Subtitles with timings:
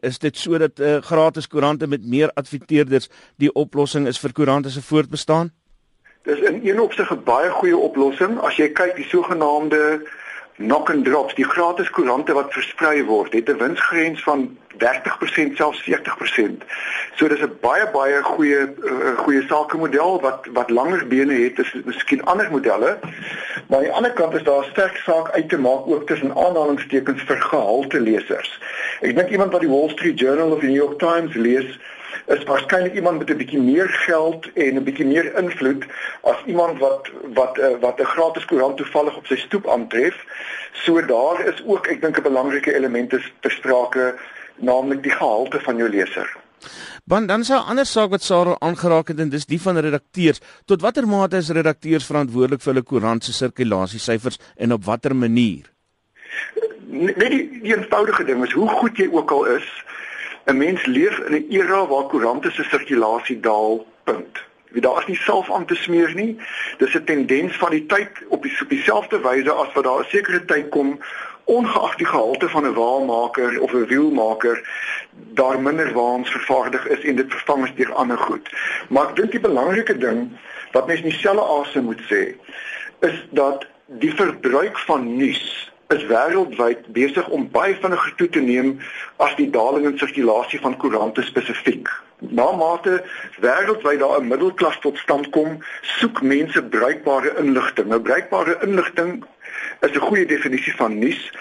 [0.00, 4.82] Is dit sodat uh, gratis koerante met meer adverteerders die oplossing is vir koerante se
[4.82, 5.52] voortbestaan?
[6.22, 10.00] Dis in een opsig 'n baie goeie oplossing as jy kyk die sogenaamde
[10.60, 15.82] knock and drops, die gratis koerante wat versprei word, het 'n winsgrens van 30% selfs
[15.82, 16.64] 40%.
[17.16, 18.60] So dis 'n baie baie goeie
[18.90, 22.98] uh, goeie sakemodel wat wat langer bene het as miskien ander modelle.
[23.68, 27.22] Maar aan die ander kant is daar sterk saak uit te maak ook tussen aanhalingstekens
[27.22, 28.60] vir gehalte lesers.
[29.00, 31.78] Ek dink iemand wat die Wall Street Journal of die New York Times lees,
[32.26, 35.84] is waarskynlik iemand met 'n bietjie meer geld en 'n bietjie meer invloed
[36.22, 40.14] as iemand wat wat uh, wat 'n gratis koerant toevallig op sy stoep aantref.
[40.72, 44.14] So daar is ook ek dink 'n belangrike element is besprake
[44.56, 46.36] naamlik die gehalte van jou leser.
[47.04, 50.40] Want dan sou 'n ander saak wat Sarah aangeraak het en dis die van redakteurs.
[50.64, 55.79] Tot watter mate is redakteurs verantwoordelik vir hulle koerant se sirkulasiesyfers en op watter manier?
[56.90, 59.66] Net die, die eenvoudige ding is hoe goed jy ook al is,
[60.44, 63.86] 'n mens leef in 'n era waar koerante se sirkulasie daal.
[64.04, 64.38] Punt.
[64.70, 66.38] Wie daar is nie self aan te smeer nie.
[66.78, 70.08] Dis 'n tendens van die tyd op die op dieselfde wyse as wat daar 'n
[70.08, 70.98] sekere tyd kom
[71.44, 74.56] ongeag die gehalte van 'n waalmaker of 'n wielmaker
[75.10, 78.50] daar minder waans vervaardig is en dit vervang is deur ander goed.
[78.88, 80.30] Maar ek dink die belangrike ding
[80.72, 82.34] wat mens nie selfe asem moet sê
[83.00, 88.76] is dat die verbruik van nuus is wêreldwyd besig om baie vinniger toe te neem
[89.24, 91.90] as die daling in sirkulasie van koerante spesifiek.
[92.36, 93.00] Na mate
[93.42, 95.58] wêreldwyd daar 'n middelklas tot stand kom,
[95.98, 97.88] soek mense bruikbare inligting.
[97.88, 99.24] Nou bruikbare inligting
[99.80, 101.32] is 'n goeie definisie van nuus.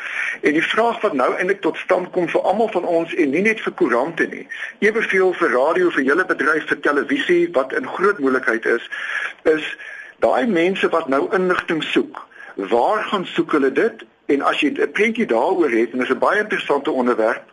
[0.42, 3.42] En die vraag wat nou eintlik tot stand kom vir almal van ons en nie
[3.42, 4.48] net vir koerante nie,
[4.80, 8.90] eweveel vir radio, vir hele bedryf, vir televisie wat in groot moontlikheid is,
[9.44, 9.78] is
[10.20, 12.28] daai mense wat nou inligting soek.
[12.56, 16.14] Waar gaan soek hulle dit En as jy 'n prentjie daaroor het en dit is
[16.16, 17.44] 'n baie interessante onderwerp,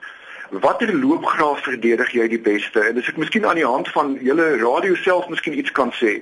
[0.50, 2.80] watter loopgraaf verdedig jy die beste?
[2.80, 6.20] En as ek miskien aan die hand van julle radio self miskien iets kan sê.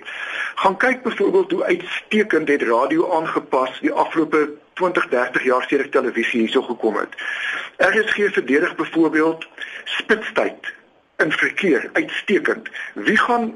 [0.54, 6.40] Gaan kyk byvoorbeeld hoe uitstekend het radio aangepas die afgelope 20, 30 jaar sedert televisie
[6.40, 7.14] hierso gekom het.
[7.76, 9.46] RSG verdedig byvoorbeeld
[9.84, 10.72] spitstyd
[11.16, 12.68] in verkeer uitstekend.
[12.92, 13.54] Wie gaan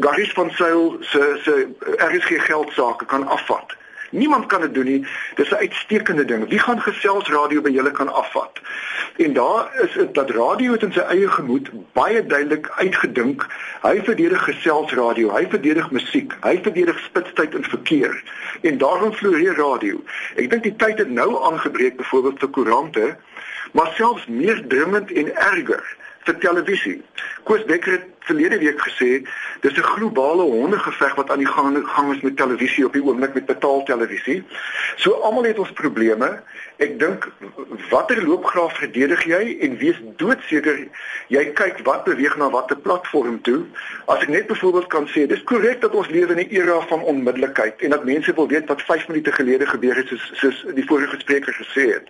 [0.00, 3.76] Garis van Sail se se RSG geld sake kan afvat?
[4.14, 5.06] Niemand kan dit doen nie.
[5.34, 6.48] Dis 'n uitstekende ding.
[6.48, 8.60] Wie gaan gesels radio by julle kan afvat?
[9.16, 13.46] En daar is dit dat radio het in sy eie gemoed baie duidelik uitgedink.
[13.82, 18.22] Hy verdedig gesels radio, hy verdedig musiek, hy verdedig spitstyd in verkeer.
[18.60, 20.02] En daarom floreer radio.
[20.36, 23.16] Ek dink die tyd het nou aangebreek byvoorbeeld vir koerante,
[23.72, 27.02] maar selfs meer dringend en erger vir televisie.
[27.44, 29.10] Koos Becker het verlede week gesê
[29.60, 33.34] dis 'n globale hondegeveg wat aan die gang gang is met televisie op die oomblik
[33.34, 34.44] met betaaltelevisie.
[34.96, 36.42] So almal het ons probleme.
[36.76, 37.28] Ek dink
[37.90, 40.88] watter loopgraaf verdedig jy en wees doodseker
[41.28, 43.64] jy kyk wat beweeg na watter platform toe.
[44.06, 47.00] As ek net byvoorbeeld kan sê, dis korrek dat ons lewe in 'n era van
[47.00, 50.86] onmiddellikheid en dat mense wil weet wat 5 minute gelede gebeur het soos soos die
[50.86, 52.08] vorige spreker gesê het.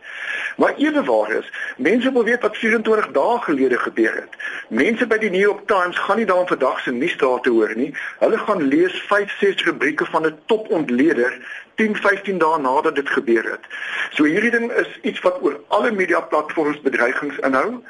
[0.57, 4.33] Maar ewewaar is, mense wil weet wat 24 dae gelede gebeur het.
[4.69, 7.91] Mense by die New York Times gaan nie daaroor vandag se nuusdae te hoor nie.
[8.21, 11.39] Hulle gaan lees 5, 6 rubrieke van 'n topontleder
[11.75, 13.65] 10, 15 dae nadat dit gebeur het.
[14.11, 17.83] So hierdie ding is iets wat oor alle media platforms bedreigings inhou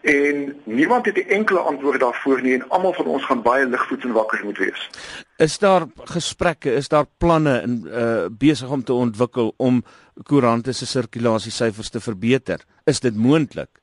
[0.00, 4.04] en niemand het 'n enkele antwoord daarvoor nie en almal van ons gaan baie ligvoets
[4.04, 4.90] en wakker moet wees.
[5.36, 9.84] Is daar gesprekke, is daar planne in uh besig om te ontwikkel om
[10.22, 12.64] koerante se sirkulasiesyfers te verbeter?
[12.84, 13.79] Is dit moontlik?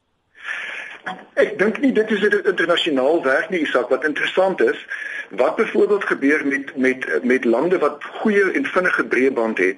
[1.34, 3.90] Ek dink nie dit is 'n internasionaal werk nie, Isak.
[3.90, 4.86] Wat interessant is,
[5.30, 9.78] wat byvoorbeeld gebeur met met met lande wat goeie en vinnige breëband het,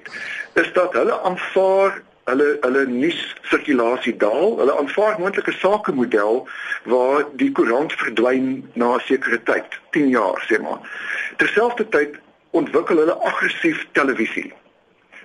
[0.52, 4.58] is dat hulle aanvaar hulle hulle nuus sirkulasie daal.
[4.58, 6.48] Hulle aanvaar moontlike sakemodel
[6.84, 10.80] waar die koerant verdwyn na 'n sekere tyd, 10 jaar sê maar.
[11.36, 12.18] Terselfdertyd
[12.50, 14.52] ontwikkel hulle aggressief televisie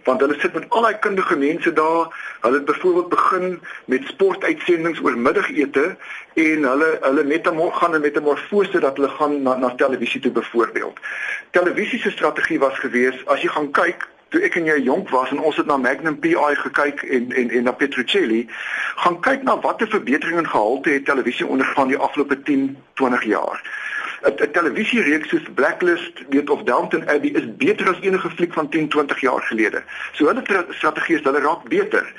[0.05, 2.09] want hulle sit met al daai kundige mense daar.
[2.41, 5.85] Hulle het byvoorbeeld begin met sportuitsendings oor middagete
[6.33, 10.99] en hulle hulle metamorf gaan en metamorfose dat hulle gaan na na televisie toe byvoorbeeld.
[11.51, 15.31] Televisie se strategie was gewees as jy gaan kyk toe ek en jy jonk was
[15.31, 18.45] en ons het na Magnum PI gekyk en en en na Petrocelli,
[19.03, 23.61] gaan kyk na watter verbetering en gehalte het televisie ondergaan die afgelope 10, 20 jaar.
[24.25, 28.87] 'n televisiereeks soos Blacklist, weet of Downton Abbey is beter as enige fliek van 10,
[28.87, 29.83] 20 jaar gelede.
[30.11, 32.13] So hulle strategie is hulle raak beter.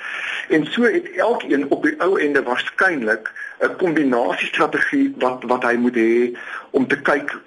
[0.49, 5.75] En so het elkeen op die ou ende waarskynlik 'n kombinasie strategie wat wat hy
[5.75, 6.39] moet hê
[6.71, 7.39] om te kyk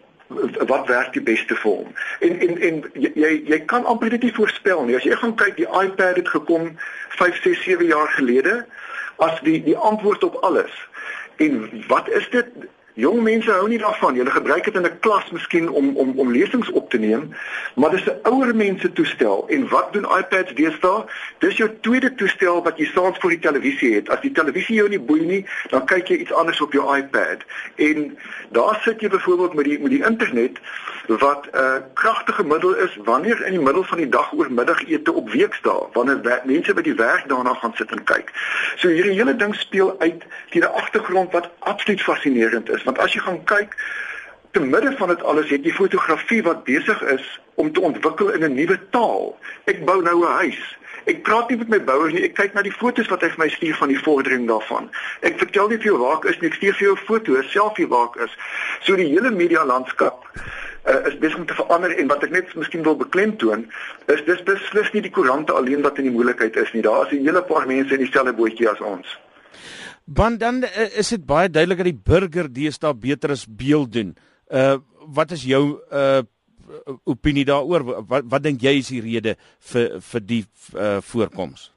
[0.68, 1.94] wat werk die beste vir hom.
[2.20, 4.96] En en en jy jy kan amper dit voorspel nie.
[4.96, 6.78] As jy gaan kyk, die iPad het gekom
[7.10, 8.66] 5, 6, 7 jaar gelede
[9.18, 10.88] as die die antwoord op alles
[11.40, 12.46] En wat is dit?
[13.00, 14.18] Jong mense hou nie daarvan.
[14.20, 17.34] Hulle gebruik dit in 'n klas miskien om om om lesings op te neem,
[17.76, 19.46] maar dis 'n ouer mense toestel.
[19.48, 21.06] En wat doen iPads deesdae?
[21.38, 24.10] Dis jou tweede toestel wat jy saans voor die televisie het.
[24.10, 27.40] As die televisie jou nie boei nie, dan kyk jy iets anders op jou iPad.
[27.76, 28.18] En
[28.50, 30.60] daar sit jy byvoorbeeld met die met die internet
[31.08, 35.14] wat 'n uh, kragtige middel is wanneer in die middel van die dag oor middagete
[35.14, 38.32] op weekdae, wanneer mense by die werk daarna gaan sit en kyk.
[38.76, 43.14] So hierdie hele ding speel uit teen 'n agtergrond wat absoluut fascinerend is want as
[43.14, 43.78] jy gaan kyk
[44.52, 47.26] te midde van dit alles het jy fotografie wat besig is
[47.62, 49.38] om te ontwikkel in 'n nuwe taal.
[49.66, 50.62] Ek bou nou 'n huis.
[51.06, 52.24] Ek praat nie met my bouers nie.
[52.24, 54.90] Ek kyk na die fotos wat hy vir my stuur van die vordering daarvan.
[55.22, 56.50] Ek vertel nie vir jou waar ek is nie.
[56.50, 58.38] Ek stuur vir jou 'n foto, 'n selfie waar ek is.
[58.82, 60.26] So die hele media landskap
[60.86, 63.72] uh, is besig om te verander en wat ek net miskien wil beklemtoon
[64.06, 66.82] is dis beslis nie die koerante alleen wat in die moeilikheid is nie.
[66.82, 69.18] Daar is 'n hele paar mense in dieselfde bootjie as ons.
[70.14, 74.16] Want dan uh, is dit baie duidelik dat die burger deesdae beter as beeld doen.
[74.48, 74.78] Uh
[75.16, 76.22] wat is jou uh
[77.04, 77.84] opinie daaroor?
[78.08, 79.36] Wat wat dink jy is die rede
[79.72, 80.44] vir vir die
[80.76, 81.72] uh voorkoms?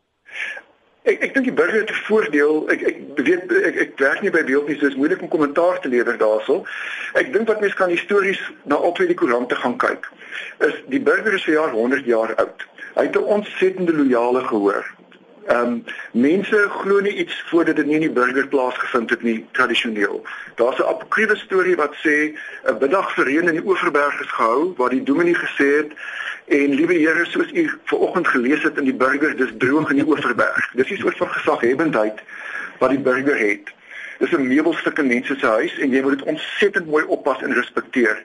[1.09, 2.71] Ek ek dink die burger het 'n voordeel.
[2.71, 5.81] Ek ek weet ek ek werk nie by beeld nie, so is moeilik om kommentaar
[5.81, 6.69] te lewer daaroor.
[7.15, 10.09] Ek dink wat mense kan histories na albei die koerante gaan kyk.
[10.61, 12.69] Is die burger vir jaar 100 jaar oud.
[12.95, 14.85] Hy het 'n ontsettende loyale gehoor.
[15.47, 19.47] Ehm um, mense glo nie iets voordat dit nie in die burger plaasgevind het nie
[19.53, 20.23] tradisioneel.
[20.55, 22.35] Daar's 'n apokryfe storie wat sê
[22.65, 25.91] 'n middag vir reën in die Oeverberg is gehou waar die dominee gesê het
[26.47, 30.07] en liewe Here soos u vanoggend gelees het in die burger dis droog in die
[30.07, 30.71] Oeverberg.
[30.75, 32.19] Dis 'n soort van gesaghebendheid
[32.79, 33.73] wat die burger het.
[34.19, 37.53] Dis 'n meubelstuk in mense se huis en jy moet dit ontsettend mooi oppas en
[37.53, 38.23] respekteer.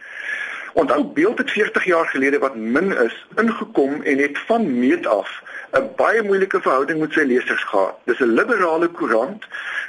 [0.73, 5.43] Onthou beeld het 40 jaar gelede wat min is ingekom en het van meet af
[5.71, 7.95] 'n baie moeilike verhouding met sy lesers gehad.
[8.05, 9.43] Dis 'n liberale koerant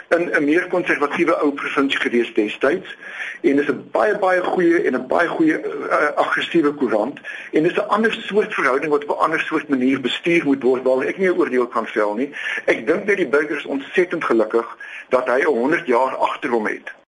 [0.08, 2.96] in 'n meer konservatiewe ou provinsie gewees destyds
[3.40, 7.20] en dis 'n baie baie goeie en 'n baie goeie uh, aggressiewe koerant
[7.52, 10.82] en dis 'n ander soort verhouding wat op 'n ander soort manier bestuur moet word
[10.82, 12.30] waar ek nie 'n oordeel kan vel nie.
[12.64, 14.76] Ek dink net die burgers ontsettend gelukkig
[15.08, 16.98] dat hy 'n 100 jaar agter hom het.